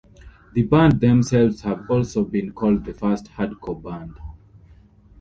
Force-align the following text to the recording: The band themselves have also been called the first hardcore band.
The 0.53 0.63
band 0.63 0.99
themselves 0.99 1.61
have 1.61 1.87
also 1.87 2.25
been 2.25 2.53
called 2.53 2.85
the 2.85 2.93
first 2.95 3.25
hardcore 3.33 3.83
band. 3.83 4.15